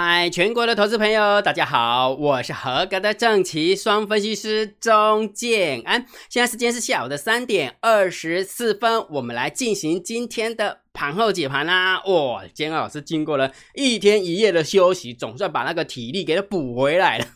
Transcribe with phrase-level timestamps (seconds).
[0.00, 6.06] 嗨，全国的投资朋友，大家好，我是合格的正奇双分析师钟建安。
[6.30, 12.00] 现在时间是下午的三点二十四分，我们来进行今天的盘后解盘啦。
[12.04, 17.26] 哇，今天老师经过了一天一夜的休息，总算把那个体力给它补回来了。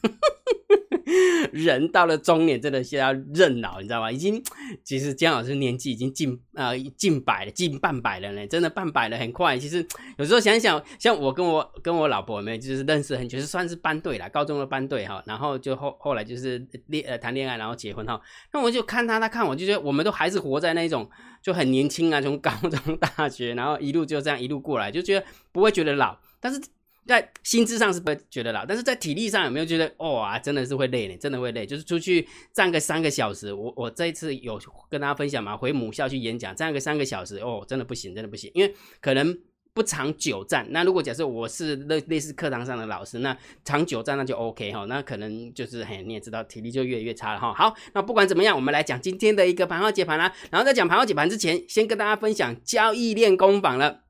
[1.53, 4.11] 人到了中年，真的是要认老，你知道吗？
[4.11, 4.43] 已经，
[4.82, 9.57] 其实姜老师年纪已经近呃近百了，近半百了呢，真的半百了，很快。
[9.58, 9.86] 其实
[10.18, 15.22] 有时候想想，像我跟我跟我老婆有没有，就是认识很久，是算是班队啦，高中的班队哈。
[15.27, 18.21] 然后就后后来就是恋呃谈恋爱，然后结婚哈。
[18.53, 21.08] 那我就看他，他看我，就觉得我们都还是活在那种
[21.43, 26.61] 就很年轻啊，从高中、大学，然后一路就这样一路过来，就觉得不会觉得老，但是。
[27.07, 31.17] 在心智上是不会觉得老，但是在体力上有没有觉得哦啊，真的是会累呢？
[31.17, 33.53] 真的会累，就是出去站个三个小时。
[33.53, 39.36] 我我这一次有跟大家分享嘛，回母校去演讲，站个三个小时，哦，真的不行，真的不行，因为可能
[39.75, 40.64] 不长久站。
[40.70, 47.53] 那如果假设我是类类似课堂上的老师，那长久站那就 OK 哈，那可能就是嘿，你也知道体力就越来越差了哈。
[47.53, 50.33] 好，那不管怎么样，我们来讲今天的一个盘后解盘啦。
[50.50, 54.03] 然后在讲盘后解盘之前，先跟大家分享交易练功坊了。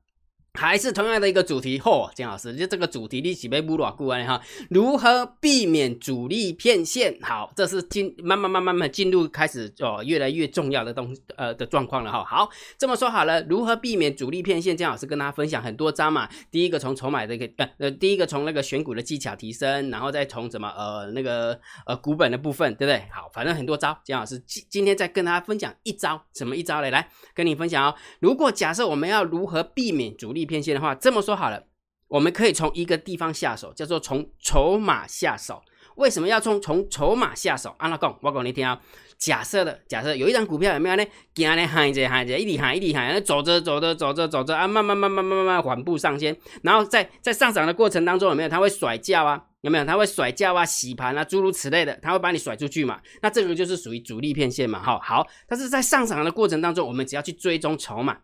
[0.53, 4.23] 还是同样的一个主题，嚯，金老师就这个主题，你起被不偌久啊？
[4.23, 7.17] 哈，如何避免主力骗线？
[7.23, 12.23] 好，这是进慢慢慢慢慢进入开始哦，越来越重要的东呃的状况了哈。
[12.23, 14.77] 好，这么说好了，如何避免主力骗线？
[14.77, 16.29] 金老师跟大家分享很多招嘛。
[16.51, 23.03] 第一个从筹码的一个呃呃，第一个从那个选股的技巧提升，然后再从怎么呃那个呃股本的部分，对不对？
[23.11, 26.91] 好，反正很多招，金老师今今天再跟大家分享一招，什么一招嘞？
[26.91, 27.95] 来跟你分享哦。
[28.19, 31.63] 如果假设我们要如何避免主力骗线的话，这么说好了，
[32.07, 35.61] 我们可以从一个地方下手，叫做从筹码下手。
[35.95, 37.75] 为什么要从从筹码下手？
[37.77, 38.81] 阿拉讲，我讲你听啊。
[39.19, 41.05] 假设的，假设有一张股票有没有呢？
[41.35, 46.35] 行咧喊着喊着，一直喊一直喊，走着走着走着走着啊，慢慢慢慢慢慢慢缓步上先。
[46.63, 48.49] 然后在在上涨的过程当中有没有？
[48.49, 49.39] 它会甩价啊？
[49.61, 49.85] 有没有？
[49.85, 52.99] 它会甩价啊、洗盘啊，诸如此类的，它会把你甩出去嘛？
[53.21, 54.81] 那这个就是属于主力骗线嘛？
[54.81, 55.27] 哈，好。
[55.47, 58.17] 但是在上涨的过程当中，我们只要去追踪筹码。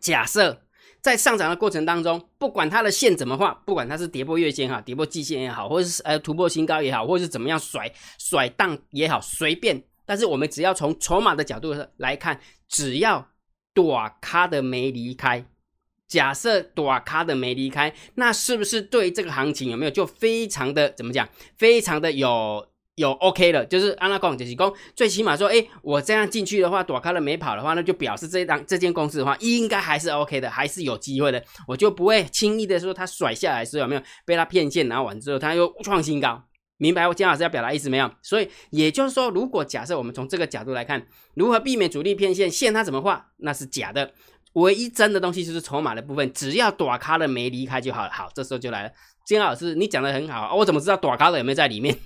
[0.00, 0.62] 假设。
[1.02, 9.82] 在上涨的过程当中，不管它的线怎么画，不管它是跌破月线哈，跌破季线也好，或者是呃突破新高也好，或者是怎么样甩甩荡也好，随便。
[10.06, 13.28] 但是我们只要从筹码的角度来看，只要
[13.74, 15.44] 短咖的没离开，
[16.06, 22.66] 假设短咖的没离开，那是不是对这个行情有没有就非常的怎么讲，非常的有？
[22.96, 36.42] 有 OK 了，就是安拉讲就是讲，最起码说，哎，我这样进去的话，躲开了没跑的话，那就表示这档这间公司的话，应该还是 OK 的，还是有机会的，我就不会轻易的说它甩下来是有没有被它骗线，然后完之后它又创新高，
[36.76, 38.10] 明白我姜老师要表达意思没有？
[38.20, 44.12] 所以也就是说，如果假设我们从这个角度来看，如何避免主力骗线，线它怎么画，那是假的，
[44.52, 48.10] 唯一真的东西就是筹码的部分，只要躲开了没离开就好了。
[48.12, 48.92] 好，这时候就来了，
[49.26, 51.96] 姜老师，你讲的很好，我怎么知道躲开了有没有在里面？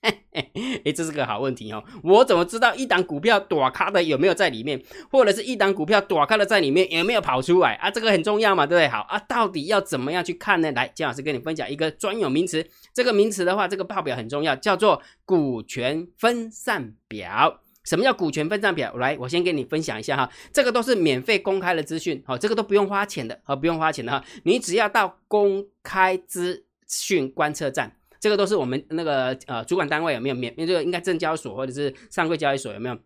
[0.32, 1.84] 哎，这是个好问题哦！
[2.02, 7.90] 我怎么知道一档股票躲开的有没有在里面，或者是一档股票躲开了在里面有没有跑出来啊？
[7.90, 8.88] 这个很重要嘛，对不对？
[8.88, 10.72] 好啊，到底要怎么样去看呢？
[10.72, 12.66] 来，姜老师跟你分享一个专有名词。
[12.94, 17.60] 这个名词的话，这个报表很重要，叫做股权分散表。
[17.84, 18.96] 什么叫股权分散表？
[18.96, 27.96] 来，我先跟你分享一下哈，这个都是免费公开的资讯，好，这个都不用花钱的，好，不用花钱的哈，你只要到公开资讯观测站。
[28.20, 30.54] 这个都是我们那个呃主管单位有没有免？
[30.58, 32.96] 这个应该证交所或者是上柜交易所有没有？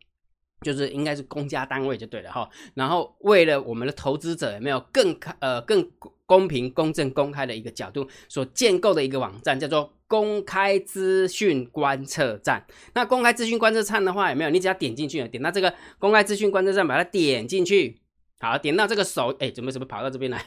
[0.61, 2.49] 就是应该是公家单位就对了哈。
[2.75, 5.87] 然后为了我们的投资者有没有更开呃更
[6.25, 12.67] 公平公正公开的一个角度所建构的一个网站叫做公开资讯观测站。
[12.95, 14.49] 那公开资讯观测站的话有没有？
[14.49, 18.01] 你只要点进去，点到这个公开资讯观测站，把它点进去，
[18.41, 20.43] 好，点到这个手，哎，怎么怎么跑到这边来？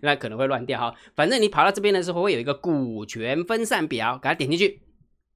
[0.00, 4.80] 那可能会乱掉哈，反正你跑到这边的时候会有一个股权分散表，给它点进去，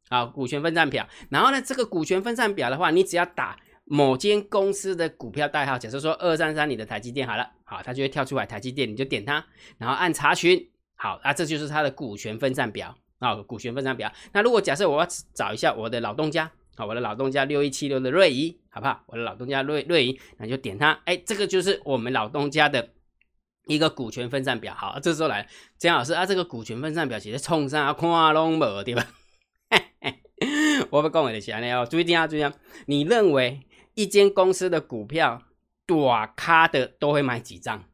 [0.09, 1.09] 好，股权分散表。
[1.29, 9.45] 然后呢，这个股权分散表的话，你只要打某间公司的股票代号，假设说二三三，你的台积电好了，好，它就会跳出来台积电，你就点它，
[9.79, 14.13] 然后按查询，好，那这就是它的股权分散表啊，股权分散表。
[14.33, 19.03] 那如果假设我要找一下我的老东家，好，我的老东家六一七六的瑞仪，好不好？
[19.07, 22.91] 我的老东家瑞瑞仪，那就点它，哎，这个就是我们老东家的。
[23.71, 25.47] 一个股权分散表，好，这时候来，
[25.79, 29.07] 姜老师啊，这个股权分散表其实冲上啊，看拢无对吧？
[30.91, 32.53] 我不讲我的钱了哦，注意听啊，注意听，
[32.87, 33.61] 你认为
[33.95, 35.43] 一间公司的股票，
[35.87, 37.85] 短咖的都会买几张？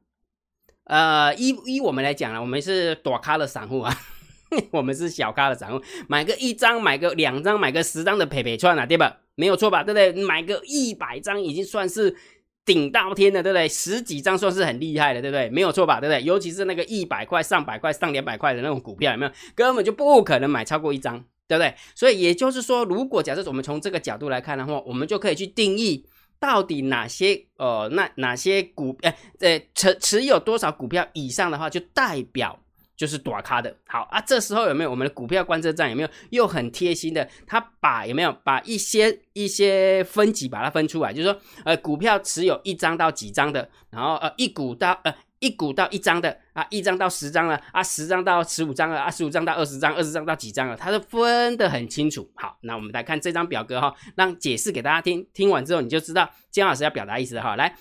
[0.84, 3.94] 呃，依依我们来讲呢，我们是短咖的散户啊，
[4.72, 9.18] 我们是小咖的散户，买个一张，买个两张，买个十张的赔赔串啊，对吧？
[9.34, 9.84] 没有错吧？
[9.84, 10.24] 对不对？
[10.24, 12.16] 买个一百张已经算是。
[12.66, 13.68] 顶到天的，对不对？
[13.68, 15.48] 十几张算是很厉害的，对不对？
[15.48, 16.22] 没有错吧，对不对？
[16.22, 19.32] 尤其是那个一百块、上百块、上两百块的那种股票，有没有？
[19.54, 21.72] 根本就不可能买超过一张，对不对？
[21.94, 26.04] 所以也就是说，如果假设我们从这个角度来看的话，我们就可以去定义
[26.40, 32.60] 到底哪些呃，那哪些股呃呃持持有多少股票以上的话，就代表。
[32.96, 37.28] 就是短咖的好啊，这时候有没有我们的股票观测站有没有又很贴心的？
[37.46, 52.26] 他把有没有把一些一些分级把它分出来，就是说呃股票持有一张到几张的，然后呃一股到呃一股到一张的啊，一张到十张了啊，十张到十五张了啊，十五张到二十张，二十张到几张了，它是分的很清楚。
[52.34, 57.76] 好，那我们来看这张表格哈，让解释给大家听，听完之后你就知道姜老师要表达意思哈，来。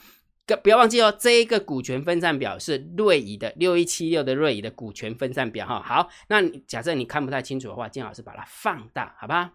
[0.62, 5.81] 不要忘记哦，这一个股权分散表是瑞仪的六一七六的瑞仪的股权分散表哈。
[5.81, 9.53] 好，那假设你看不太清楚的话，金老师把它放大，好吧？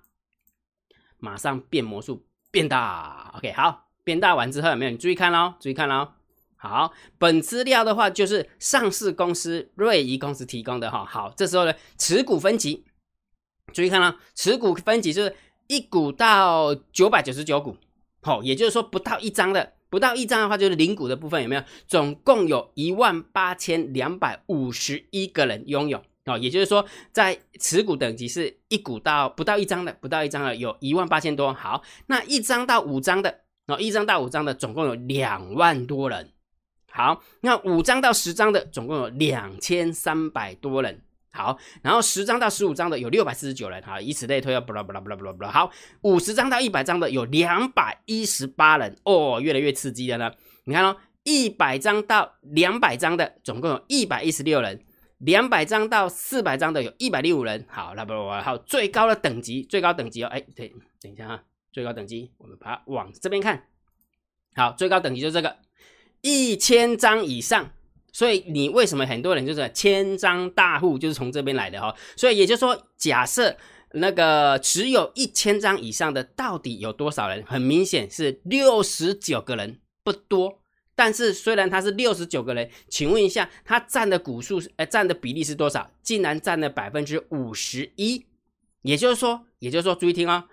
[1.19, 4.91] 马上变魔术变大，OK，好，变大完之后有没有？
[4.91, 6.09] 你注意看喽，注意看喽。
[6.57, 11.05] 好，本资料的话就是上市公司瑞仪公司提供的哈。
[11.05, 12.85] 好，这时候呢，持股分级，
[13.73, 15.37] 注意看喽，持股分级就是
[15.69, 17.77] 一股到九百九十九股，
[18.23, 19.75] 好，也就是说不到一张的。
[19.91, 21.63] 不到一张的话，就是零股的部分有没有？
[21.87, 31.53] 总共有一万八千两百五十一个人拥有哦，也就是说，在持股等级是一股到不到一张的，不到一张的有一万八千多。
[31.53, 36.31] 好，那一张到五张的哦，一张到五张的总共有两万多人。
[36.93, 41.03] 好，那五张到十张的总共有两千三百多人。
[41.33, 45.51] 好，然后十张到十五张的有六百四十九人，哈，以此类推，啊，不啦不啦不啦不啦不啦。
[45.51, 45.71] 好，
[46.03, 50.33] 五十张到一百张的有两百一十八人，哦，越来越刺激了呢。
[50.65, 54.85] 你看哦，一百张到两百张的总共有一百一十六人，
[55.19, 57.65] 两百张到四百张的有一百零五人。
[57.69, 58.13] 好，那不
[58.43, 63.69] 好，最高的等级，最高等级哦，哎，对，等一下哈，最高等级，我们把它往这边看。
[64.57, 65.59] 好，最高等级就这个，
[66.23, 67.71] 一千张以上。
[68.13, 71.95] 所以你为什么很多人就是千张大户就是从这边来的哈？
[72.17, 73.57] 所以也就是说，假设
[73.93, 77.45] 那个持有一千张以上的到底有多少人？
[77.47, 80.61] 很明显是六十九个人，不多。
[80.95, 85.91] 但是虽然他是六十九个人，请问一下，他占的股数呃占的比例是多少？
[86.03, 88.27] 竟然占了百分之五十一。
[88.83, 90.45] 也就是说，也就是说，注意听哦，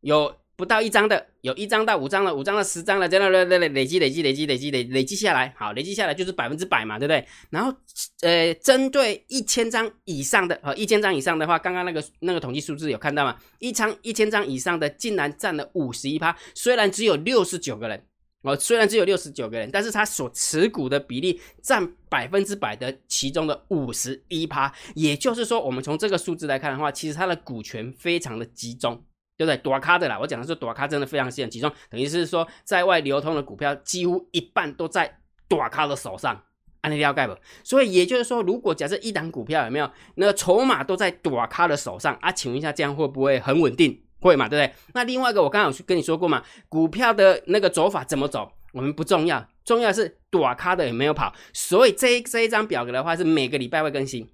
[0.00, 0.39] 有。
[0.60, 7.26] 不到一张的，有一张到五张了，五张到十张了，这样累累累累积累积累积累积累累积下来，好，累积下来就是百分之百嘛，对不对？
[7.48, 7.74] 然后，
[8.20, 13.36] 呃，针对一千张以上的，呃，一千张以上的话，刚刚那个那个统计数字有看到吗？
[13.58, 18.04] 一张一千张以上的竟然占了五十一趴，虽然只有六十九个人，
[18.42, 29.02] 哦，虽然只有六十九个人，但是他所持股的比例占百分之百的其中的五十一趴，也就是说，我们从这个数字来看的话，其实它的股权非常的集中。
[29.40, 29.56] 对不对？
[29.62, 36.42] 短咖的啦，我讲的是短咖，真的非常很集中，等于是说在外流通的股票几乎一半都在短咖的手上，
[36.82, 37.34] 按你了解不？
[37.64, 42.30] 所以也就是说，如果假设一档股票有没有那个筹码都在短咖的手上啊？
[42.30, 44.02] 请问一下，这样会不会很稳定？
[44.20, 44.46] 会嘛？
[44.46, 44.74] 对不对？
[44.92, 51.32] 那另外一个，我刚刚有跟你说过嘛，股票的那个走法怎么走，我们不重要，重要是短咖的有没有跑。
[51.54, 54.28] 所以这这一张表格的话，是每个礼拜会更新。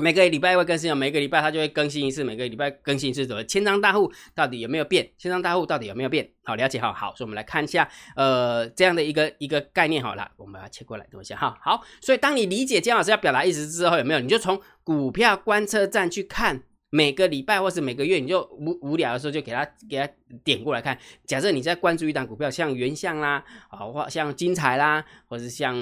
[0.00, 5.08] 每个礼拜会更新哦，每个礼拜它就会更新一次，每个礼拜更新一次，怎么千张大户到底有没有变？
[5.18, 6.28] 千张大户到底有没有变？
[6.42, 14.20] 好，了解好，好，所以我们来看一下，呃，这样的一个一个概念好了，我们把它切过来，等一下哈，好，所以当你理解姜老师要表达意思之后，有没有？
[14.20, 16.62] 你就从股票观测站去看。
[16.92, 20.08] 每个礼拜或是每个月，你就无无聊的时候就给他给他
[20.42, 20.98] 点过来看。
[21.24, 25.74] 假设你在关注一档股票，像原相啦，啊或像金财啦，或者是像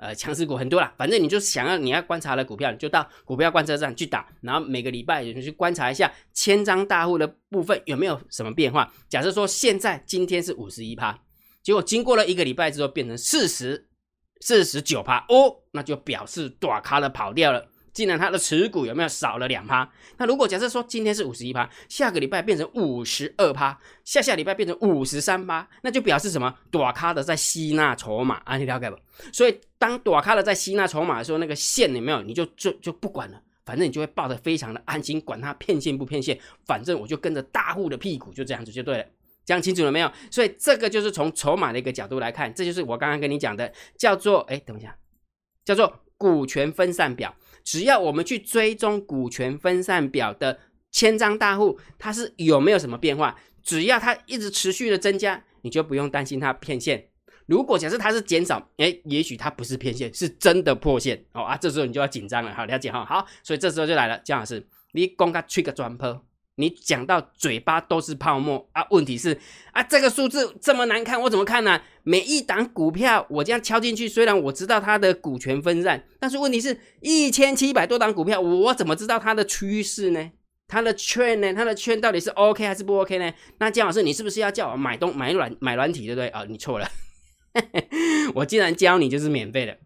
[0.00, 8.92] 呃强势股很多啦，反正你就想要你要观察的股票，你就到股票观测站去打，然后每个礼拜你去观察一下千张大户的部分有没有什么变化。
[9.08, 11.16] 假设说现在今天是五十一趴，
[11.62, 13.86] 结果经过了一个礼拜之后变成四十
[14.40, 17.68] 四十九趴哦，那就表示短咖的跑掉了。
[17.96, 19.90] 竟然它的持股有没有少了两趴？
[20.18, 26.54] 那如果假设说今天是五十一趴，下个礼拜变成五十二趴，下下礼拜变成五十三趴，那就表示什么？
[26.70, 28.98] 短咖的在吸纳筹码啊，你了解不？
[29.32, 32.20] 所以当短咖的在吸纳筹码的时候，那个线有没有？
[32.20, 39.04] 你就就就不管了，反正你就会抱得非常的安心，管它骗线不骗线，反正我就跟着大户的屁股，就这样子就对了。
[39.46, 40.12] 讲清楚了没有？
[40.30, 44.94] 所以这个就是从筹码的一个角度来看，这就是我刚刚跟你讲的，叫做哎，等一下，
[45.64, 47.34] 叫做股权分散表。
[47.66, 50.60] 只要我们去追踪股权分散表的
[50.92, 53.36] 千张大户，它是有没有什么变化？
[53.60, 57.08] 只要它一直持续的增加，你就不用担心它骗线。
[57.46, 63.04] 如果假设它是减少，哎，也许它不是骗线，是真的破线哦啊，这时候你就要紧张了，好了解哈。
[63.04, 66.24] 好，所以这时候就来了，姜老师，你公开吹个专坡，
[66.56, 68.86] 你讲到嘴巴都是泡沫啊！
[68.90, 69.38] 问题是
[69.72, 71.80] 啊，这个数字这么难看，我怎么看呢？
[72.02, 80.30] 每一档股票我这样敲进去，虽然我知道它的股权分散，但是问题是一千七百多档股票，我怎么知道它的趋势呢？
[80.66, 81.52] 它的券呢？
[81.52, 83.32] 它的券到底是 OK 还是不 OK 呢？
[83.58, 86.28] 那姜老师，你是不是要叫我买东买软买软体，对不对？
[86.28, 86.88] 啊，你错了，
[88.34, 89.76] 我既然教你就是免费的。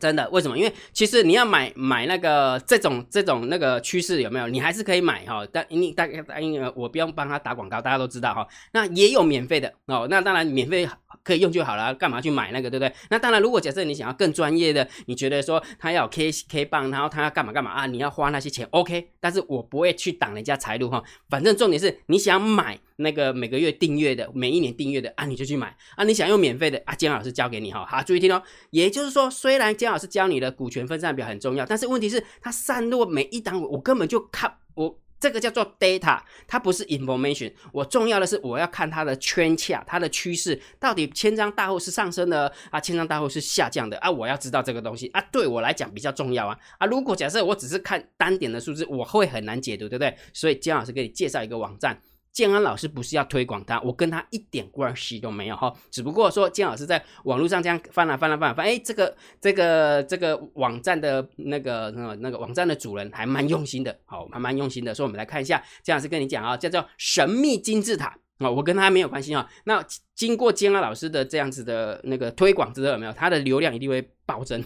[0.00, 0.28] 真的？
[0.30, 0.58] 为什么？
[0.58, 4.48] 因为其实你要买买那个这种这种那个趋势有没有？
[4.48, 5.46] 你还是可以买哈。
[5.52, 8.46] 但你大概因为我不用帮他打广告，大家都知道哈。
[8.72, 10.06] 那也有免费的哦。
[10.10, 10.88] 那当然免费
[11.22, 12.92] 可以用就好了，干嘛去买那个，对不对？
[13.08, 17.86] 那当然，如果假设你想要更专业的，你觉得说他要 K K 棒，然后他要干嘛干嘛啊？
[17.86, 19.10] 你要花那些钱，OK。
[19.20, 21.02] 但是我不会去挡人家财路哈。
[21.30, 22.78] 反正重点是你想买。
[22.96, 26.04] 那个每个月订阅的，每一年订阅的啊，你就去买啊。
[26.04, 27.84] 你想用免费的啊，姜老师教给你哈。
[27.84, 28.42] 好，注意听哦。
[28.70, 37.52] 也就是说，虽然姜老师教你的股权分散表很重要，但是问题是它散落每一档，我根本就看我这个叫做 data，它不是 information。
[37.72, 44.10] 我重要的是我要看它的圈恰，它的趋势到底千张大户是上升的啊，千张大户是下降的啊。
[44.10, 46.86] 我要知道这个东西啊，对我来讲比较重要啊啊。
[46.86, 50.16] 如果假设我只是看单点的数字，我会很难解读，对不对？
[50.32, 52.00] 所以姜老师给你介绍一个网站。
[52.34, 55.72] 建安老师不是要推广他，我跟他一点关系都没有哈。
[55.90, 64.92] 只不过说建老师在网络上这样翻了翻了翻了翻，哎，这个这个这个网站的那个那个那个网站的主人还蛮用心的，好，还蛮用心的。
[64.92, 69.48] 所以我们来看一下，建老师跟你讲啊，叫做神秘金字塔啊，我跟他没有关系啊。
[69.62, 69.82] 那
[70.16, 74.62] 经过建安老师的这样子的那个推广之后，有没有他的流量一定会暴增。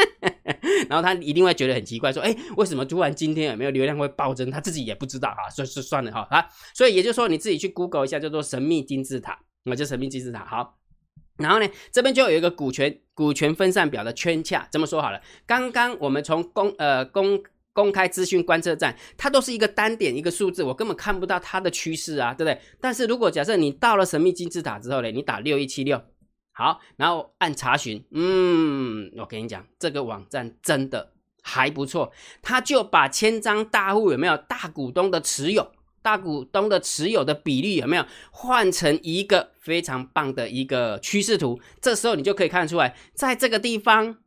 [0.88, 4.50] 然后他一定会觉得很奇怪，说：“哎，为什么突然今天有没有流量会暴增？
[4.50, 6.44] 他自己也不知道哈，所以是算了哈啊。
[6.74, 10.44] 所以也就是说，你自己去 Google 一下，叫做神秘金字塔，那就神秘金字塔。
[10.44, 10.78] 好，
[11.36, 15.20] 然后呢，这边就有一个股权股权分散表的圈恰，这么说好了。
[15.46, 17.40] 刚刚我们从公呃公
[17.72, 22.60] 公开资讯观测站，它都是一个单点一个数字，我根本看不到它的趋势啊，对不对？
[22.80, 26.02] 但是如果假设你到了神秘金字塔之后呢，你打六一七六。
[26.52, 44.18] 好，然后按查询，嗯，我跟你讲，这个网站真的还不错，他就把千张大户有没有大股东的持有，大股东的持有的比例有没有换成一个非常棒的一个趋势图，这时候你就可以看出来，在这个地方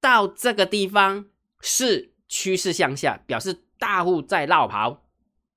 [0.00, 1.26] 到这个地方
[1.60, 5.04] 是趋势向下，表示大户在绕跑，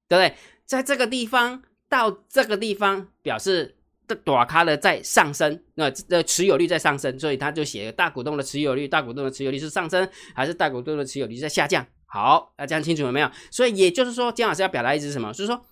[0.07, 0.35] 对不对？
[0.65, 3.77] 在这个地方到这个地方表示。
[4.09, 11.85] 这短咖的在上升，那的持有率在上升，所以他就写大股东的持有率，大股东的持有率是上升，还是大股东的持有率在下降？
[12.07, 13.29] 好，大家清楚了没有？
[13.51, 15.31] 所以也就是说，姜老师要表达意思是什么？
[15.31, 15.63] 就是说，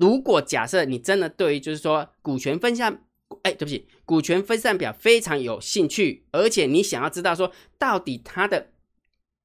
[0.00, 3.04] 如果假设你真的对于就是说股权分散，
[3.42, 8.66] 哎，对不起，股权分散表非常有兴趣，而且你想要知道说到底它的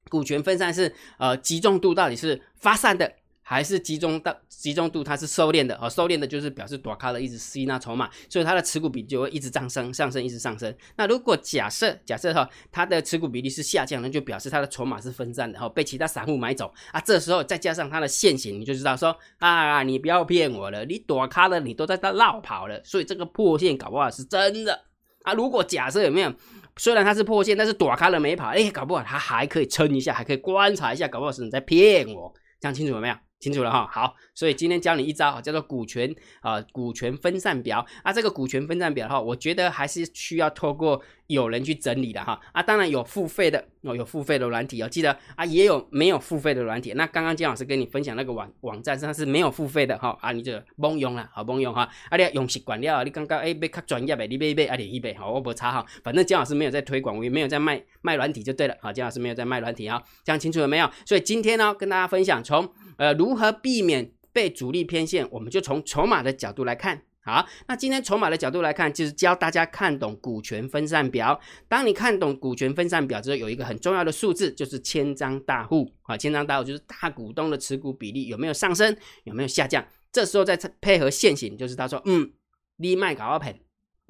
[0.08, 3.12] 股权分散是呃集中度到底是发散的。
[3.42, 10.74] 还是集中到集中度，它是收敛的哦，收敛的就是表示多卡的一直吸纳筹码，所以它的持股比就会一直上升，上升一直上升。
[10.96, 17.00] 那如果假设假设哈，它的持股比例是下降，那就表示它的筹码是分散的哈，被其他散户买走啊。
[17.00, 24.80] 这时候再加上它的现形，你就知道说啊，你不要骗我了，你躲卡了，你都在那绕跑了，所以这个破线搞不好是真的
[25.24, 25.34] 啊。
[25.34, 26.32] 如果假设有没有，
[26.76, 33.14] 虽然它是破线，但是躲开了没跑，哎，搞不好它还可以撑一下，还可以观察一下，搞不好是你在骗我，讲清楚了没有？
[33.42, 38.12] 清楚了哈，好，所以今天教你一招叫做股权啊，股权分散表啊。
[38.12, 42.62] 这个股权分散表哈，我觉得还是需要透过有人去整理的哈啊。
[42.62, 46.92] 当然有付费的哦，有付费的软体哦，记得啊，也有没有付费的软体。
[46.92, 51.88] 那刚刚金老师跟你分享那个网网站上是没有付费的哈啊，你就甭用了，好甭用哈。
[52.10, 55.84] 啊，你用习惯了，你刚刚哎被较专业呗，你买买啊，你一杯好，我不差哈。
[56.04, 58.92] 反正姜老师没有在推广，我也没有在卖卖软体就对了好。
[58.92, 60.88] 姜老师没有在卖软体啊，这样清楚了没有？
[61.04, 62.72] 所以今天呢，跟大家分享从。
[63.02, 65.26] 呃，如何避免被主力偏线？
[65.32, 67.02] 我们就从筹码的角度来看。
[67.24, 71.40] 好，那今天筹码的角度来看，就是教大家看懂股权分散表。
[71.66, 79.84] 当你看懂股权分散表之后，有一个很重要的数字，就是千张大户啊，千张大户就是大股东的持股比例有没有上升，有没有下降？
[80.12, 82.30] 这时候再配合现行，就是他说，嗯，
[82.76, 83.56] 你卖搞 open。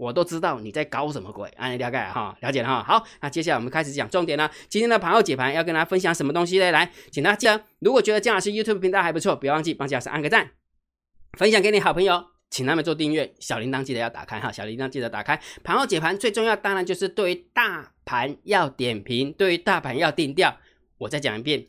[0.02, 2.82] 我都知道你在搞什么鬼，啊，了解哈，了解了哈。
[2.82, 4.50] 好，那接下来我们开始讲重点了。
[4.68, 6.73] 今天的盘后解盘要跟大家分享什么东西呢？
[6.73, 10.50] 来，请大家，如果觉得姜老师 YouTube 频道还不错，不要忘记帮姜老师按个赞，
[11.38, 15.40] 分享给你好朋友，请他们做订阅，小铃铛记得要打开哈，小铃铛记得打开。
[15.62, 20.56] 盘后解盘最重要，当然就是对于大盘要点评，对于大盘要定调。
[20.99, 21.68] 我再讲一遍，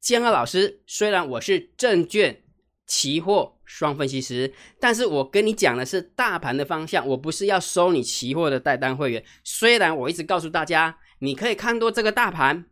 [0.00, 2.42] 江老师虽然我是证券。
[2.88, 9.22] 期货双分析师，但是我跟你讲的是大盘的方向，我不是要收你期货的代单会员。
[9.44, 12.64] 虽然我一直告诉大家，你可以看多这个大盘，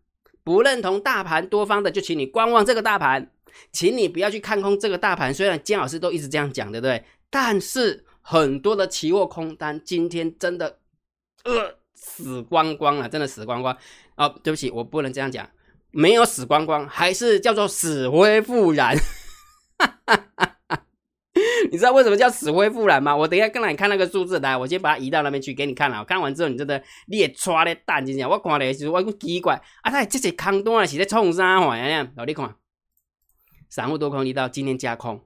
[0.43, 3.31] 不认同大盘多方的，就请你观望这个大盘。
[3.73, 5.33] 请你不要去看空这个大盘。
[5.33, 7.05] 虽然姜老师都一直这样讲，对不对？
[7.31, 10.79] 但是很多的期货空单今天真的
[11.45, 13.77] 呃死光光了，真的死光光。
[14.17, 15.47] 哦，对不起，我不能这样讲，
[15.91, 18.97] 没有死光光，还是叫做死灰复燃。
[21.71, 23.15] 你知道为什么叫死灰复燃吗？
[23.15, 26.03] 我等一下跟你看那个数字来，我先把它移到那边去给你看了。
[26.05, 32.09] 看完之后，你真的你也抓咧蛋，真正我看的时候我讲奇怪，啊，他这些空单是在冲啥玩意儿？
[32.27, 32.55] 你看，
[33.69, 35.21] 散户多空力到今天加空，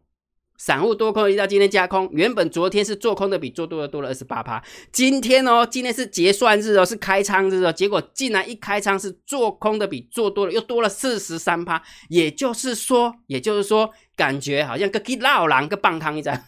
[0.57, 4.61] 散户多空力到今天加空，原本昨天是做空的比做多的多了二十八趴，
[4.91, 13.93] 今天哦，今天是结算日哦，是开仓日哦，结果竟然一开仓是做空的比做多的又多了四十三趴，也就是说，也就是说。
[14.21, 16.39] 感觉好像个去老狼个棒汤一张，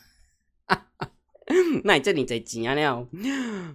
[1.84, 2.74] 那你这里在钱啊？
[2.74, 3.08] 了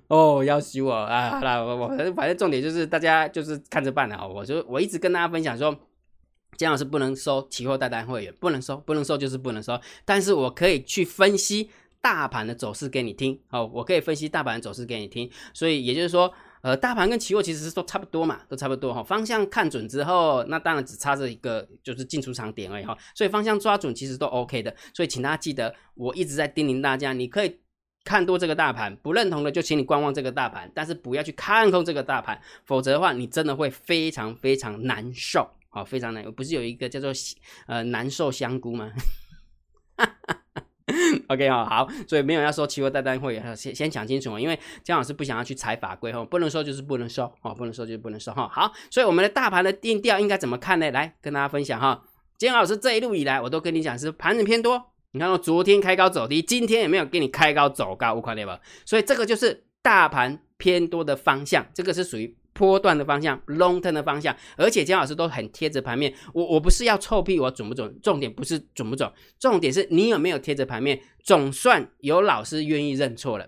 [0.07, 1.31] 哦，要死我啊！
[1.31, 4.27] 好了，我我反正重点就是大家就是看着办了。
[4.27, 5.75] 我就我一直跟大家分享说，
[6.57, 9.81] 姜老师不能收期货代单会员，不能收，不能收就是不能收。
[10.05, 15.27] 但是我可以去分析大盘的走势给你听，哦，我可以分析大盘的走势给你听。
[15.55, 16.31] 所以也就是说。
[16.67, 19.01] 呃，大盘跟期货其实是都差不多嘛，都差不多哈。
[19.01, 22.97] 方向看准之后，那当然只差这一个就是进出场点而已哈。
[23.15, 24.75] 所以方向抓准其实都 OK 的。
[24.93, 27.57] 所以请大家记得，我一直在叮咛大家，你可以
[28.03, 36.29] 看多这个大盘，不认同的就请你观望这个大盘，但是不要去看空这个大盘，否则的话你真的会非常非常难受啊，非常难。
[36.33, 37.13] 不是有一个叫做
[37.67, 38.91] 呃难受香菇吗
[39.95, 40.41] 哈哈
[41.27, 48.47] OK 哈好，所以没有要说期货代单会先先讲清楚因为姜老师不想要去踩法规哈，不能说就是不能收哦，不能说就是不能收哈。
[48.47, 50.89] 好，所以我们的大盘的定调应该怎么看呢？
[50.91, 52.03] 来跟大家分享哈。
[52.37, 58.59] 姜老师这一路以来，我都跟你讲是盘整偏多，你看我昨天开高走低，今天也没有给你开高走高，我看对吧？
[58.85, 62.36] 所以这个就是大盘偏多的方向，这个是属于。
[62.57, 66.11] 波段的方向，long term 的方向，而且姜老师都很贴着盘面。
[66.33, 67.97] 我我不是要臭屁，我准不准？
[68.01, 69.09] 重点不是准不准，
[69.39, 70.99] 重点是你有没有贴着盘面。
[71.23, 73.45] 总算有老师愿意认错了，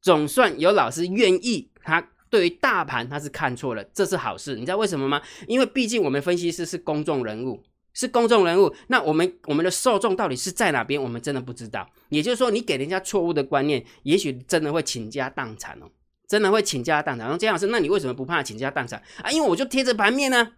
[0.00, 4.54] 总算有老师愿意，他对于大盘他是看错了，这是好事。
[4.54, 5.20] 你知道为什么吗？
[5.48, 7.62] 因为毕竟我们分析师是公众人物，
[7.94, 11.02] 是公众人物，那我们我们的受众到底是在哪边？
[11.02, 11.88] 我们真的不知道。
[12.10, 15.86] 也就是说，你给人家错误的观念，也许真的会倾家荡产哦。
[16.28, 17.26] 真的会倾家荡产。
[17.26, 19.30] 然后姜老师，那你为什么不怕倾家荡产啊？
[19.30, 20.52] 因为我就贴着盘面呢。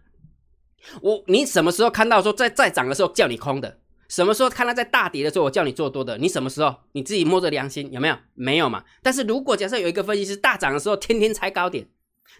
[1.01, 3.79] 我你什么时候看到说在在涨的时候叫你空的？
[4.07, 6.17] 什么时候看到在大跌的时候我叫你做多的？
[6.17, 8.17] 你什么时候你自己摸着良心有没有？
[8.33, 8.83] 没有嘛。
[9.03, 11.87] 但是如果假设有一个分析师大涨的时候天天猜高点，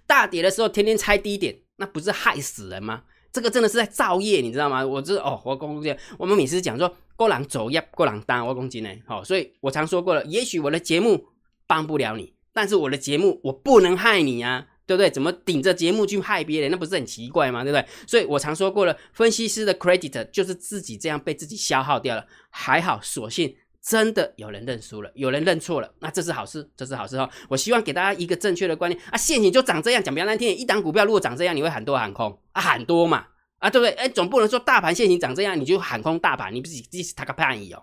[0.07, 3.03] 大跌的时候天天猜低点，那不是害死人吗？
[3.31, 4.83] 这个真的是在造业，你知道吗？
[4.83, 8.89] 我这哦，我公这我们每次讲说过狼走要过狼单，我公斤呢。
[9.05, 11.27] 好，所以我常说过了，也许我的节目
[11.67, 12.33] 帮不了你。
[12.53, 15.09] 但是我的节目我不能害你啊，对不对？
[15.09, 17.63] 怎么顶着节目去害别人，那不是很奇怪吗？
[17.63, 17.85] 对不对？
[18.07, 22.25] 所以我常说过了，分析师的 credit 就是自己这样被自己消耗掉了。
[22.49, 27.29] 还好，所幸真的有人认输了，有人认错了，那这是好事，这是好事哈。
[27.47, 33.27] 我希望给大家一个正确的观念啊，现行就长这样，讲比较难听，一档股票如果长这样，你会喊多喊空啊，喊多嘛
[33.59, 33.91] 啊，对不对？
[33.91, 37.81] 哎，总不能说大盘现行长这样，你就喊空大盘，你不是自己他个叛逆哦。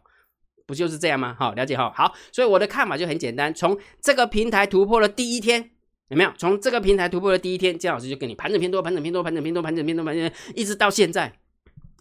[0.66, 1.35] 不就是这样吗？
[1.38, 1.92] 好，了解哈。
[1.94, 3.55] 好，所以我的看法就很简单。
[3.55, 5.70] 从这个平台突破的第一天，
[6.09, 6.33] 有没有？
[6.37, 11.33] 从这个平台突破的第一天，姜老师就跟你盘整偏多，盘整偏多，盘整偏多，盘整偏多，盘整，一直到现在。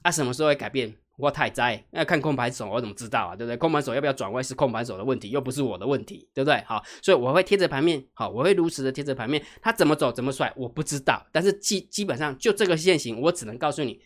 [0.01, 0.95] 啊，什么时候会改变？
[1.17, 3.35] 我太栽，要看空盘手，我怎么知道啊？
[3.35, 3.55] 对不对？
[3.55, 6.61] 空盘手要不要转弯是空盘手的问题，又不是我的问题，对不对？
[6.67, 11.25] 好，所以我会贴着盘面，好，我会如实的贴着盘面，它怎么走怎么甩，我不知道。
[11.31, 14.01] 但是基基本上就这个现行，我只能告诉你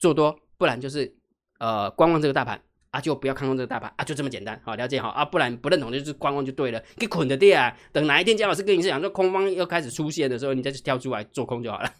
[0.00, 1.16] 做多，不然就是
[1.60, 2.60] 呃观望这个大盘。
[2.92, 11.90] 啊，就不要看空这个大盘啊，就这么简单，好了解好啊，不然不认同就是观望就对了，给捆着跌啊，等哪一天姜老师跟你讲说空方又开始出现的时候，你再去跳出来做空就好了，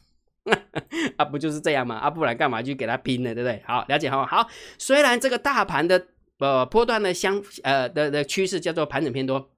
[1.17, 1.97] 啊，不就是这样吗？
[1.97, 3.35] 啊，不然干嘛去给他拼呢？
[3.35, 3.63] 对不对？
[3.67, 6.09] 好，了解好，好，虽然这个大盘的
[6.41, 9.51] 呃波段的相呃的的趋势叫做盘整偏多，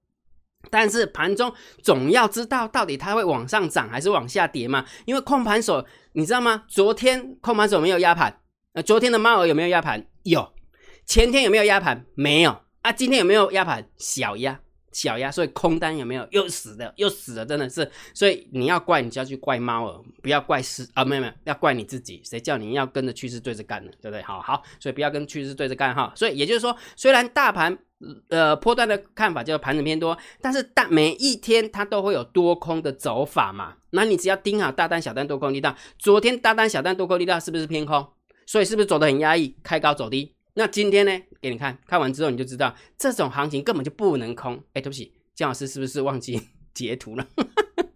[0.71, 4.85] 但是盘中总要知道到底它会往上涨还是往下跌嘛？
[5.05, 6.63] 因为控盘手你知道吗？
[6.69, 8.41] 昨天控盘手没有压盘，
[8.75, 10.07] 呃，昨天的猫儿有没有压盘？
[10.23, 10.55] 有。
[11.07, 12.05] 前天有没有压盘？
[12.15, 12.93] 没有啊。
[12.93, 13.87] 今天有没有压盘？
[13.99, 14.59] 小压，
[14.93, 15.31] 小压。
[15.31, 16.27] 所以空单有没有？
[16.31, 17.91] 又死的，又死了，真的是。
[18.15, 22.21] 所以你要怪，你就要去怪猫儿，不要怪市啊，没有没有，要怪你自己。
[22.25, 23.93] 谁叫你要跟着趋势对着干呢？
[24.01, 24.23] 对不对？
[24.23, 26.13] 好好，所以不要跟趋势对着干哈。
[26.17, 27.77] 所以也就是说，虽然大盘
[28.29, 33.75] 呃波段的看法就是盘整偏多，但是大每一天它都会有多空的走法嘛。
[33.91, 35.77] 那你只要盯好大单、小单、多空力道。
[35.99, 38.07] 昨天大单、小单、多空力道是不是偏空？
[38.47, 39.57] 所以是不是走的很压抑？
[39.63, 40.34] 开高走低。
[40.55, 41.21] 那今天呢？
[41.41, 44.55] 给你看看完之后，你就知道这种行情根本就不能空。
[44.73, 46.41] 哎，对不起，姜老师是不是忘记
[46.73, 47.27] 截图了？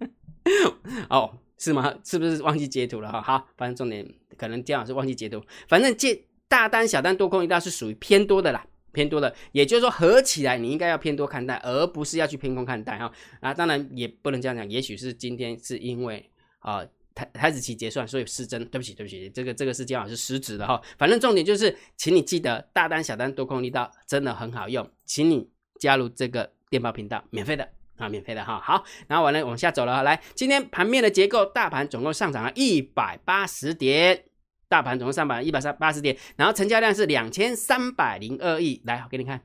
[1.08, 1.94] 哦，是吗？
[2.04, 3.10] 是不是忘记截图了？
[3.10, 5.40] 哈，好，反正重点可能姜老师忘记截图。
[5.68, 13.12] 反正这大单、小单、多空一道是属于偏多的啦，偏多的，也就是说合起来你应该要偏多看待，而不是要去偏空看待哈。
[13.40, 16.84] 啊，当然也不能这样讲，也许是今天是因为啊
[17.18, 18.64] 台台子期结算，所以失真。
[18.66, 20.80] 对不起，对不起，这个这个是姜老师失职的哈。
[20.96, 25.50] 反正重点就是，请你记得大单、小单、多空力道真的很好用，请你
[25.80, 27.68] 加入这个电报频道，免费的。
[27.96, 34.26] 啊，免费的哈，好，然后完了往下走了，来，今天盘面的结构，大盘总共上涨了一百八十点，
[34.68, 39.42] 大盘总共上涨一百三八十点，然后成交量是两千三百零二亿，来，我给你看，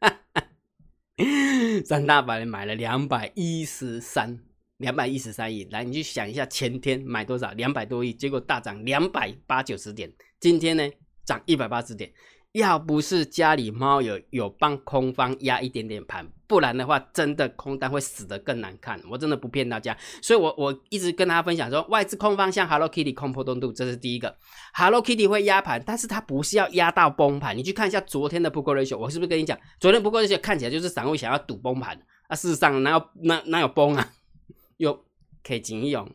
[1.84, 4.38] 三大板买了两百一十三，
[4.78, 10.88] 两百一十三亿，来，你去想一下，前天买多少，两百多亿，结果大涨两百八九十点，今天呢，
[11.24, 12.12] 涨一百八十点。
[12.52, 19.00] 要不是家里猫有有帮空方压一点点盘，不然的话，真的空单会死得更难看。
[19.10, 24.36] 我真的不骗大家，所以我我一直跟大家分享说，外资空方向 Hello Kitty 空波动度，这是第一个。
[24.72, 27.56] Hello Kitty 会压盘，但是它不是要压到崩盘。
[27.58, 32.36] 你去看一下昨天的 p u o Ratio，我是不是跟你讲，昨天 p u o Ratio 看起来就是散户想要赌崩盘啊？
[32.36, 34.12] 事实上哪有哪哪有崩啊？
[34.78, 35.04] 又
[35.42, 36.08] 可以紧一勇，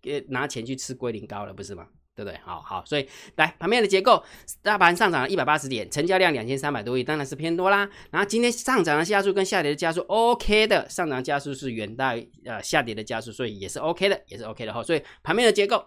[0.00, 1.86] 给拿钱去吃龟苓膏了，不是吗？
[2.14, 2.38] 对不对？
[2.44, 4.22] 好好，所以来盘面的结构，
[4.60, 7.88] 大盘上涨了一百八十点，成交量两千三百多亿，当然是偏多啦。
[8.10, 14.82] 然后今天上涨的加速跟下跌的加速 OK 的，上涨加速是远大于呃下跌的加速，所以也是 OK 的，也是 OK 的哈。
[14.82, 15.82] 所以盘面的结构，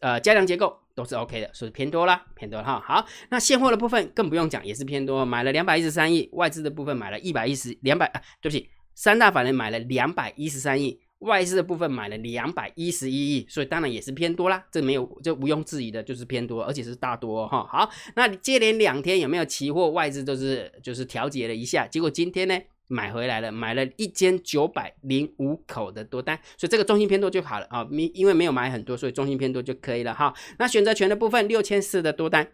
[0.00, 2.80] 呃，加量结构都是 OK 的，所以偏多啦，偏多哈。
[2.86, 11.00] 好，那现货的部分更不用讲，也是偏多，买了两百一十三亿，外资的部分买了一百一十两百啊，对不起，三大法人买了两百一十三亿。
[11.20, 17.66] 外资的部分买了两百一十一亿，所以当然也是偏多啦，这没有这毋庸置疑的，就是偏多，而且是大多哈。
[17.66, 30.32] 好，那接连两天有没有期货外资都是就是调节了一下，结果今天呢买回来了，买了一千九百零五口的多单，所以这个中心偏多就好了啊，因因为没有买很多，所以中心偏多就可以了哈。
[30.60, 32.52] 那选择权的部分六千四的多单，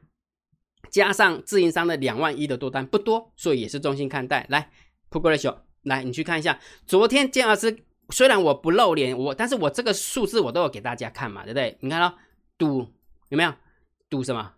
[0.90, 4.46] 加上自营商的两万一的多单不多，所以也是中心看待。
[4.48, 4.70] 来
[5.10, 7.84] ，Put ratio，来你去看一下，昨天建老师。
[8.10, 11.76] 虽然我不露脸，我但是我这个数字我都有给大家看嘛，对不对？
[11.80, 12.16] 你看到
[12.58, 12.86] 赌
[13.28, 13.54] 有没有
[14.08, 14.52] 赌什么？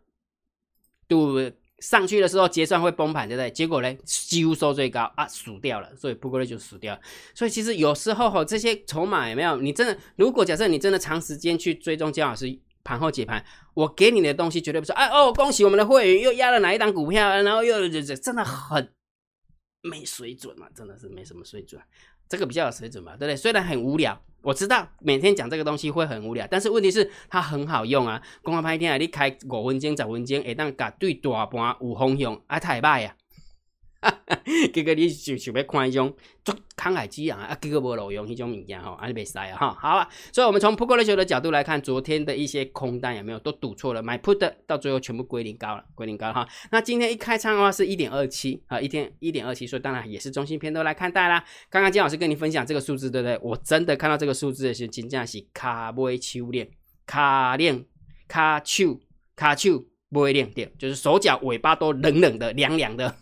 [1.09, 1.39] 赌
[1.79, 3.51] 上去的时候结算会崩盘，对不对？
[3.51, 7.01] 结果呢，几乎收最高啊，输掉了，所以不过呢就输掉了。
[7.35, 9.57] 所以其实有时候吼，这些筹码有没有？
[9.59, 12.47] 你真的如果假设你真的长时间去追踪姜老师
[12.83, 18.91] 盘后解盘，我给你的东西绝对不是哎哦，恭喜我们的会员又压了哪一档股票，然后又这这真的很
[19.83, 21.81] 没水准嘛，真的是没什么水准。
[22.29, 23.37] 这个比较有水准嘛，对不对？
[23.37, 28.21] 虽然很无聊，我知道每天讲这个东西会很无聊，但是问题是它很好用啊。
[28.43, 33.15] 公开拍天啊，你开五分钟、十分钟，会当甲对大盘有方向，啊太歹啊！
[34.73, 36.15] 结果你就想要看一种
[36.45, 40.09] 做慷慨激昂啊，结果无路用迄种物件吼，啊你袂使啊哈，好啊。
[40.33, 46.47] 所以，我们从 put ratio 的角度来看，昨天的一些空单有没有都赌错了，买 put 的到最后全部归零高了，归零高哈。
[46.71, 51.45] 那今天一开仓的话是一点二七啊，一天一点二七，所以当然也是中心偏多来看待啦。
[51.69, 53.39] 刚刚金老师跟你分享这个数字，对不对？
[53.43, 56.69] 我真的看到这个数字的是金价是卡尾秋链，
[57.07, 57.85] 卡链
[58.29, 59.01] 卡手
[59.35, 63.17] 卡手尾链对，就是手脚尾巴都冷冷的、凉凉的。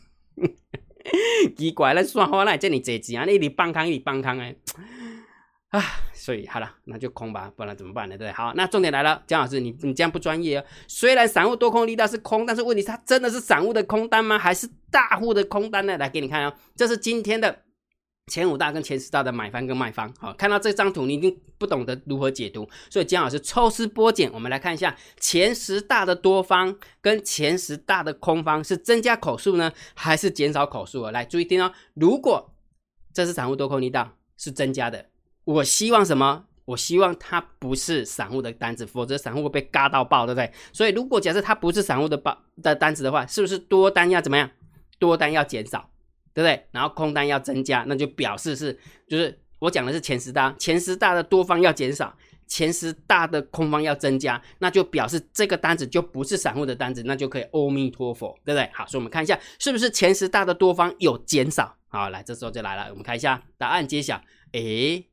[1.56, 4.54] 奇怪，咱算好那这你这钱啊，你你帮康，你帮坑哎，
[5.70, 8.16] 啊，所以好了，那就空吧，不然怎么办呢？
[8.16, 10.64] 对好，那重点来了，江老师，你你这样不专业哦。
[10.88, 14.38] 虽然散户多空力道是空，但是问题是它真的是散户的空单吗？
[14.38, 15.98] 还是大户的空单呢？
[15.98, 17.63] 来给你看哦，这是今天的。
[18.26, 31.10] 前五大跟前十大的买方跟卖方，好，看到这张图，你一定不懂得如何解读，所以姜老师抽丝剥茧，我们来看一下前十大的多方跟前十大的空方是增加口数呢，还是减少口数啊？
[31.10, 32.54] 来注意听哦，如果
[33.12, 35.06] 这是散户多空力道是增加的，
[35.44, 36.46] 我希望什么？
[36.64, 40.50] 我希望它不是散户的单子，否则散户会被嘎到爆，对不对？
[40.72, 44.50] 所以如果假设它不是散户的包的单子的话，是不是多单要怎么样？
[44.98, 45.90] 多单要减少？
[46.34, 46.66] 对不对？
[46.72, 52.14] 然后空单要增加，那就表示是，就是我讲的是前十大，前十大的多方要减少，
[52.46, 58.68] 前十大的空方要增加，那就表示这个单子就不是散户的单子，那就可以阿弥陀佛，对不对？
[58.74, 61.76] 好，所以我们看一下是不是前十大的多方有减少。
[61.88, 64.20] 好，来，这时候就来了，我们看一下答案揭晓，
[64.52, 65.06] 诶。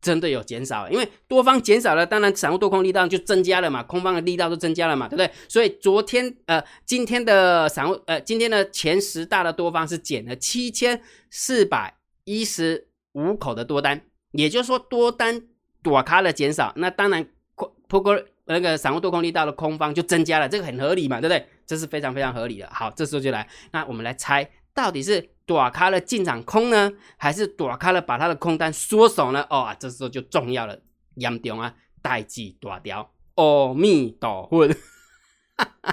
[0.00, 5.30] 真的有减少，因为多方减少了，当然散户多空力道就增加了嘛，空方的力道都增加了嘛，对不对？
[5.48, 14.00] 所以昨天呃，今天的散户呃，今天的前十大的多方是减了七千四百一十五口的多单，
[14.32, 15.42] 也就是说多单
[15.82, 21.46] 躲卡的减少，那当然空破过那个散户多空力道的空方就增加了，这个很合理嘛，对不对？
[21.66, 22.68] 这是非常非常合理的。
[22.70, 25.30] 好，这时候就来，那我们来猜到底是。
[25.46, 29.46] 躲开了进场空呢，还是躲开了把他的空单缩手呢？
[29.48, 30.76] 哦，这时候就重要了，
[31.14, 34.68] 严重啊，代际大掉，阿弥陀佛，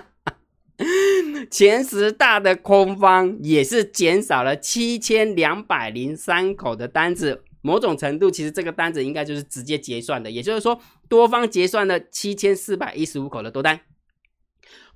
[1.51, 13.81] 前十大的空方也是减少了七千两百零三口的单子，某种程度其实这个单子应该就是直接结算的，也就是说多方结算了七千四百一十五口的多单。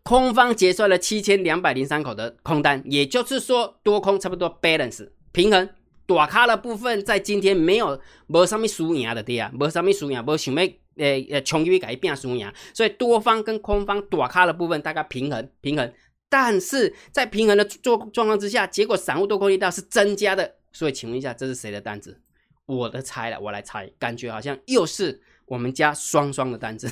[0.07, 5.69] 空方结算了七千两百零三口的空单，也就是说多空差不多 balance 平衡。
[6.05, 10.63] 大咖的部分在今天没有没什么输赢的对啊，没什么输赢，没想要
[10.95, 15.93] 呃呃冲击改变输赢，所以多方跟空方大咖的部分大概平衡平衡。
[16.29, 20.55] 但是在平衡的状状况之下，结果散户多空力道是增加的。
[20.71, 22.21] 所以请问一下，这是谁的单子？
[22.65, 26.87] 我的猜了，我来猜，感觉好像又是我们家双双的单子。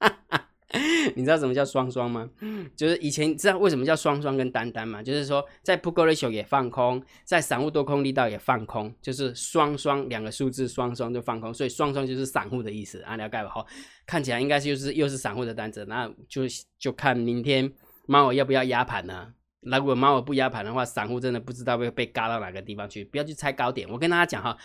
[0.00, 0.48] 哈 哈
[1.14, 2.28] 你知道什么叫双双吗？
[2.74, 5.02] 就是以前知道为什么叫双双跟单单吗？
[5.02, 13.48] 就是说在 put ratio 也放空，在散户多空力道也放空，就是双双两个数字双双就放空，所以双双就是散户的意思啊，了解吧？
[13.48, 13.66] 好，
[14.06, 16.42] 看起来应该就是又是散户的单子，那就
[16.78, 17.70] 就看明天
[18.06, 19.34] 猫儿要不要压盘呢？
[19.60, 23.04] 如果猫儿不压盘的话，散户真的不知道会被嘎到哪个地方去。
[23.04, 24.56] 不要去猜高点，我跟大家讲哈，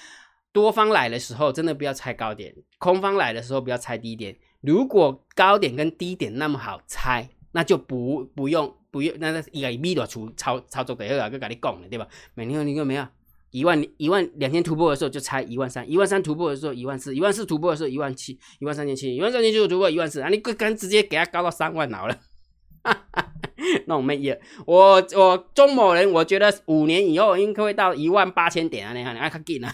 [0.52, 4.36] 多方来的时候真的不要猜高点，空方来的时候不要猜低点。
[4.62, 12.08] 如果高点跟低点那么好猜，那就不不用不用，那那一个米多出操操作的好，个跟你讲了，对吧？
[12.34, 13.08] 每天你有没有
[13.52, 22.18] 一万一万两千突破的时候就猜一万三，一万三突破的时候一万四，一万四突破的时候一万七，一万三千七，一万三千七突破一万四，啊，你跟直接给他高到三万好了，
[23.88, 29.74] 那我们也我我钟某人，我觉得五年以后应该会到一万八千点啊，你看你爱看紧啊。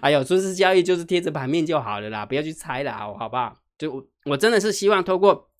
[0.00, 3.56] 哎呦，顺势交易就是贴着盘面就好了啦，不要去猜了，好好不好？
[3.78, 5.50] 就我真的是希望透过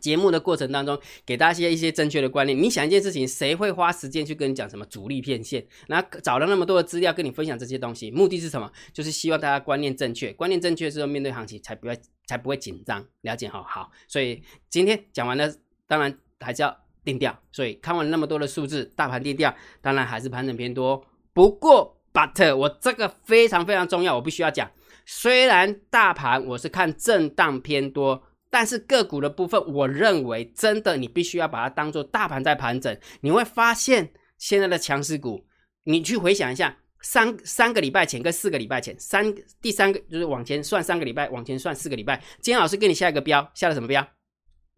[0.00, 2.60] 节目的过程当中，给大家一些正确的观念。
[2.60, 5.64] 你想一件事情，谁会花时间去跟你讲什么主力骗线？
[5.86, 8.70] 那找了那么多的资料跟你分享这些东西，目的是什么？
[8.92, 13.04] 就是希望大家观念正确，观念正确之后面对行情才不会才不会紧张。
[13.20, 13.62] 了解哈？
[13.68, 15.52] 好，所以今天讲完了，
[15.86, 17.38] 当然还是要定调。
[17.52, 21.04] 所以看完那么多的数字，大盘定调，当然还是盘整偏多。
[21.32, 21.98] 不过。
[22.12, 24.70] But 我这个非常非常重要，我必须要讲。
[25.06, 32.96] 虽然大盘我是看震荡偏多，但是个股的部分，我认为真的你必须要把它当做大盘在盘整。
[33.22, 35.44] 你会发现现在的强势股，
[35.84, 42.22] 你去回想一下，三三个礼拜前跟四个礼拜前，三第三个就是往前算三个礼拜，往前算四个礼拜。
[42.40, 44.06] 今天老师给你下一个标，下了什么标？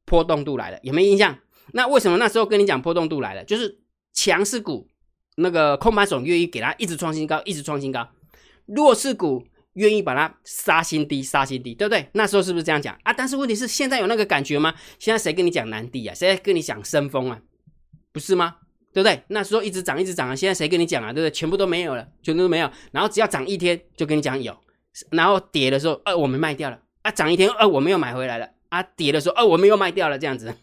[0.07, 1.39] 波动度来了，有没有印象？
[1.73, 3.45] 那为什么那时候跟你讲波动度来了？
[3.45, 4.89] 就是强势股。
[5.37, 8.09] 那个空盘手愿意给他一直创新高，一直创新高，
[8.67, 9.45] 弱势股
[9.75, 12.09] 愿意把它杀新低，杀新低，对不对？
[12.13, 13.13] 那时候是不是这样讲啊？
[13.13, 14.75] 但是问题是，现在有那个感觉吗？
[14.99, 16.15] 现在谁跟你讲难低啊？
[16.15, 17.41] 谁跟你讲升风啊？
[18.13, 18.57] 不是吗？
[18.93, 19.21] 对不对？
[19.27, 20.37] 那时候一直涨，一直涨啊！
[20.37, 21.13] 现在谁跟你讲啊？
[21.13, 21.31] 对不对？
[21.33, 22.71] 全部都没有了，全部都没有。
[22.93, 24.55] 然后只要涨一天，就跟你讲有；
[25.11, 30.55] 然后跌的时候，呃，我们卖掉了啊；涨一天，呃，我们又买回来了啊；跌的时候，呃，我们又卖掉了，这样子。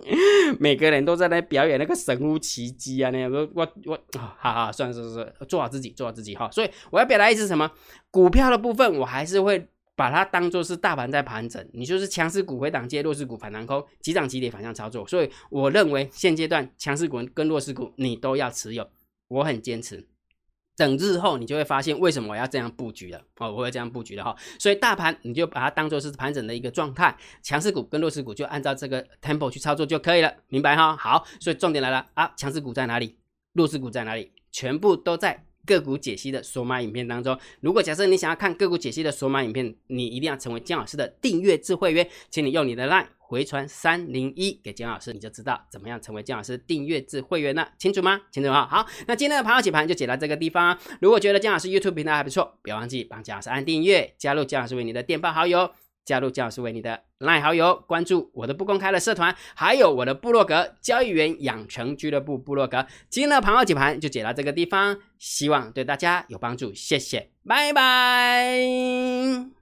[0.58, 3.10] 每个人都在那表演那个神乎其技啊！
[3.10, 3.98] 那我我我，
[4.38, 6.50] 好好，算了算算，做好自己，做好自己哈。
[6.50, 7.70] 所以我要表达意思什么？
[8.10, 15.06] 股票的部分，我还是会把它当做是大盘在盘整，你就是强势股回档接，弱势股反弹空，急涨急跌反向操作。
[15.06, 18.88] 所以我认为现阶段强势股跟弱势股你都要持有，
[19.28, 20.08] 我很坚持。
[20.76, 24.34] 等日后，你就会发现为什么我要这样布局了哦，我会这样布局的哈。
[24.58, 30.96] 所以大盘你就把它当做是盘整的一个状态，强势股跟弱势股就按照这个 tempo 去操作就可以了，明白哈？
[30.96, 33.16] 好，所以重点来了啊，强势股在哪里？
[33.52, 34.32] 弱势股在哪里？
[34.50, 37.38] 全部都在个股解析的索马影片当中。
[37.60, 43.06] 如果假设你想要看个股解析的索马影片，你一定要成为姜老师的订阅制会员，请你用你的 line。
[43.32, 48.20] 回传三零一给姜老师，你就知道怎么样成为姜老师订阅制会员了，清楚吗？
[48.30, 48.68] 清楚吗？
[48.68, 50.78] 好，那今天的盘后解盘就解到这个地方。
[51.00, 55.70] 如果觉得姜老师 YouTube 频道还不错，不要忘记帮姜老师按订阅，加入姜老师为你的电报好友，
[56.04, 62.86] 加入姜老师为你的 LINE 好友，关注我的不公开的社团，还有我的部落格交易员养成俱乐部部落格。
[63.08, 69.61] 今天的盘后解盘就解到这个地方，希望对大家有帮助，谢谢，拜拜。